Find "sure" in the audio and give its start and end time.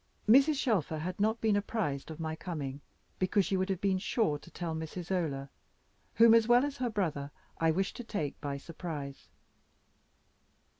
3.99-4.39